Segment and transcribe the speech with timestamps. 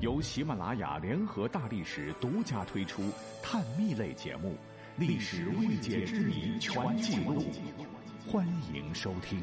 [0.00, 3.02] 由喜马拉雅联合大历史独家推出
[3.42, 4.50] 探秘类节目
[4.98, 7.42] 《历史未解之谜全记录》，
[8.30, 9.42] 欢迎收听。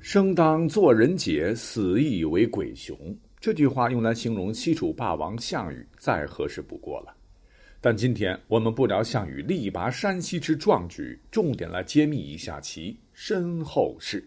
[0.00, 2.96] 生当作人杰，死亦为鬼雄。
[3.38, 7.14] 这句话用来形容西楚霸王项羽，再合适不过了。
[7.78, 14.26] 但今天我们不聊项羽力拔山兮之壮举，重点来揭秘一下其身后事。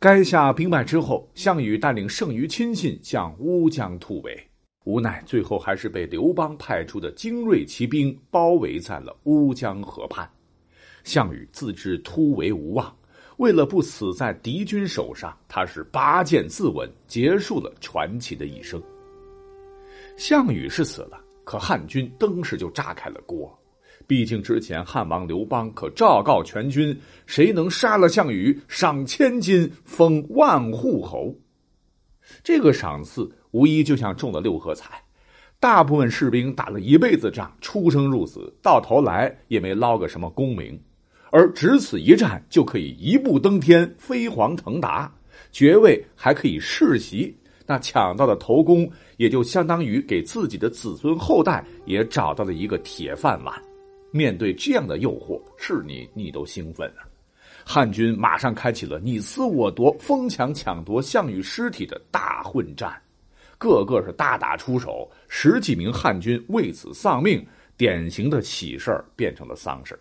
[0.00, 4.40] 垓下兵败之后，项羽带领剩余亲信向乌江突围，
[4.84, 10.30] 无奈最后还是被刘邦派出的精锐骑兵包围在了乌江河畔。
[11.02, 12.96] 项羽自知突围无望，
[13.38, 18.80] 为了不死在敌军手上，他是拔剑自刎，结束了传奇的一生。
[20.16, 21.20] 项羽是死了。
[21.42, 23.57] 可汉军登时就炸开了锅，
[24.06, 31.34] 毕竟之前汉王刘邦可昭告全军，谁能杀了项羽，赏千金，封万户侯。
[32.42, 35.02] 这个赏赐无疑就像中了六合彩，
[35.60, 40.78] 大部分士兵打了一辈子仗，出生入死，到头来也没捞个什么功名，
[41.30, 45.12] 而只此一战就可以一步登天，飞黄腾达，
[45.52, 47.36] 爵位还可以世袭。
[47.66, 53.54] 那抢到的头功，也就相当于给自己的子孙后代也找到了一个铁饭碗。
[54.10, 57.06] 面对这样的诱惑，是你你都兴奋啊！
[57.64, 63.00] 汉军马上开启了你死我夺、疯抢抢夺项羽尸体的大混战，
[63.58, 69.98] 个个是大打出手，十几名汉军为此丧命，典型的喜事儿变成了丧事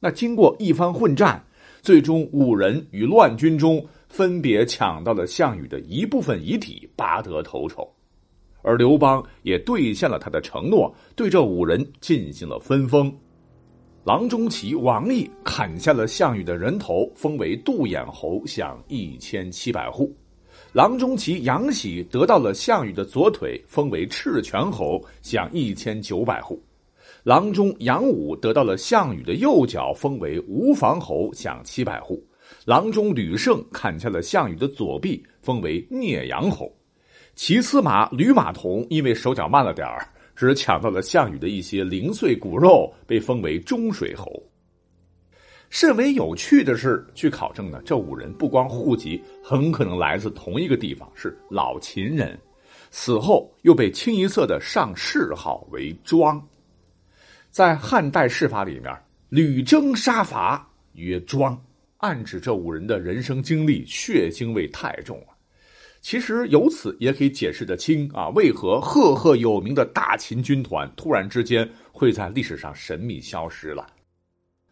[0.00, 1.44] 那经过一番混战，
[1.82, 3.86] 最终五人与乱军中。
[4.08, 7.86] 分别抢到了项羽的一部分遗体，拔得头筹，
[8.62, 13.12] 而刘邦也兑现了他的承诺，对这五人进行了分封。
[14.04, 20.10] 郎中齐、王毅砍下了项羽的人头，封为杜衍侯，享一千七百户；
[20.72, 26.56] 郎中齐、杨喜得到了项羽的左腿，封为赤泉侯，享一千九百户；
[27.22, 32.24] 郎中杨武得到了项羽的右脚，封为吴房侯，享七百户。
[32.64, 36.66] 郎中吕胜砍下了项羽的左臂，封为聂阳侯；
[37.38, 40.04] 骑司马吕马童因为手脚慢了点儿，
[40.34, 44.42] 只抢到了项羽的一些零碎骨肉，被封为中水侯。
[45.70, 52.36] 甚为有趣的是，据考证呢，这五人不光户籍很可能来自同一个地方，是老秦人，
[52.90, 56.44] 死后又被清一色的上谥号为庄。
[57.52, 58.92] 在汉代谥法里面，
[59.28, 61.56] 屡征杀伐曰庄。
[61.98, 65.37] 暗指这五人的人生经历血腥味太重了。
[66.08, 73.86] 其实由此也可以解释得清啊，为何赫赫有名的大秦军团突然之间会在历史上神秘消失了？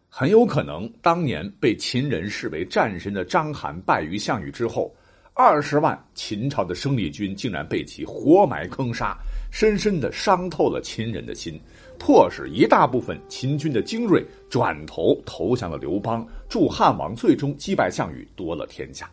[0.09, 4.91] 很有可能，当年被秦人视为战神的章邯败于项羽之后，
[5.35, 9.15] 二十万秦朝的生力军竟然被其活埋坑杀，
[9.51, 11.61] 深深的伤透了秦人的心。
[11.99, 19.07] 迫使一大部分秦军的精锐转头投降了刘邦，助汉王最终击败项羽，夺了天下。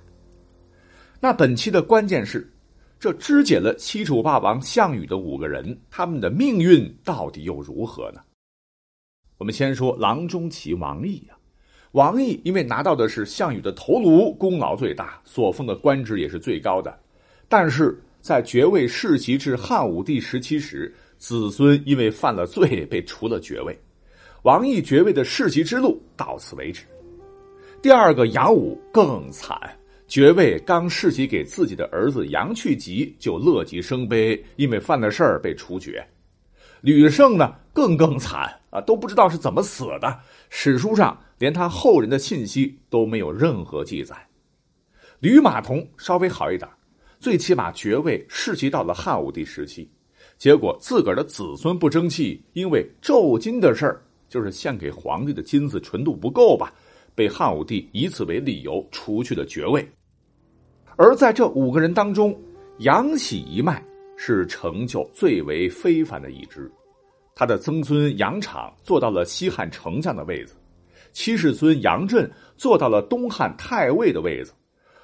[1.20, 2.52] 那本期的关键是，
[2.98, 8.20] 这肢解了西楚霸王项羽的五个人，他们的命运到底又如何呢？
[9.38, 11.36] 我们先说郎中齐王毅啊，
[11.92, 16.98] 王毅因为拿到的是项羽的头颅，功劳最大，所封的官职也是最高的，
[17.48, 20.94] 但是在爵位世袭至汉武帝时期时。
[21.16, 23.78] 子孙因为犯了罪被除了爵位，
[24.42, 26.84] 王毅爵位的世袭之路到此为止。
[27.80, 29.56] 第二个杨武更惨，
[30.06, 36.06] 爵位刚世袭给自己的儿子杨去疾就乐极生悲，因为犯了事儿被处决。
[36.82, 40.20] 吕胜呢更更惨啊，都不知道是怎么死的，
[40.50, 44.14] 史书上连他后人的信息都没有任何记载。
[45.20, 46.70] 吕马童稍微好一点，
[47.18, 49.90] 最起码爵位世袭到了汉武帝时期。
[50.36, 56.70] 结果自个儿的子孙不争气，因为咒金的事儿，就是献给皇帝的金子纯度不够吧，
[57.14, 59.86] 被汉武帝以此为理由除去了爵位。
[60.96, 62.38] 而在这五个人当中，
[62.78, 63.82] 杨喜一脉
[64.16, 66.70] 是成就最为非凡的一支，
[67.34, 70.54] 他的曾孙杨敞做到了西汉丞相的位子，
[71.12, 74.52] 七世孙杨震做到了东汉太尉的位子，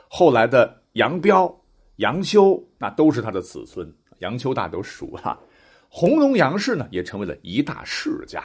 [0.08, 1.52] 后来的杨彪、
[1.96, 3.92] 杨修那都是他的子孙。
[4.18, 5.40] 杨修大都熟了，
[5.88, 8.44] 弘农杨氏呢也成为了一大世家。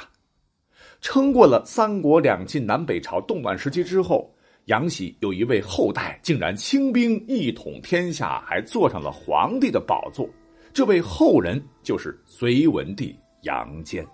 [1.01, 4.33] 撑过了三国两晋南北朝动乱时期之后，
[4.65, 10.27] 杨喜有一位后代竟然清兵一统天下，还坐上了皇帝的宝座。
[10.73, 14.05] 这位后人就是隋文帝杨坚。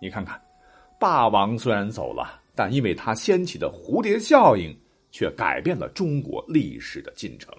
[0.00, 0.40] 你看看，
[0.98, 4.76] 霸王虽然走了，但因为他掀起的蝴蝶效应，
[5.10, 7.54] 却改变了中国历史的进程。